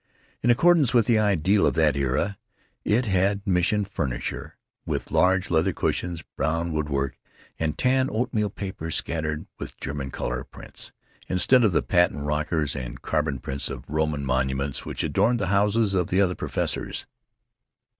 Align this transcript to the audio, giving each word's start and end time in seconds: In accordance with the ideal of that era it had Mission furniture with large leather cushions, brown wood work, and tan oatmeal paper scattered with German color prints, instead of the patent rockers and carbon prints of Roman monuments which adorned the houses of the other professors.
In 0.41 0.49
accordance 0.49 0.95
with 0.95 1.05
the 1.05 1.19
ideal 1.19 1.63
of 1.67 1.75
that 1.75 1.95
era 1.95 2.39
it 2.83 3.05
had 3.05 3.45
Mission 3.45 3.85
furniture 3.85 4.57
with 4.83 5.11
large 5.11 5.51
leather 5.51 5.73
cushions, 5.73 6.23
brown 6.35 6.71
wood 6.73 6.89
work, 6.89 7.19
and 7.59 7.77
tan 7.77 8.09
oatmeal 8.11 8.49
paper 8.49 8.89
scattered 8.89 9.45
with 9.59 9.77
German 9.79 10.09
color 10.09 10.43
prints, 10.43 10.91
instead 11.27 11.63
of 11.63 11.71
the 11.71 11.83
patent 11.83 12.25
rockers 12.25 12.75
and 12.75 13.03
carbon 13.03 13.37
prints 13.37 13.69
of 13.69 13.87
Roman 13.87 14.25
monuments 14.25 14.87
which 14.87 15.03
adorned 15.03 15.39
the 15.39 15.47
houses 15.53 15.93
of 15.93 16.07
the 16.07 16.19
other 16.19 16.33
professors. 16.33 17.05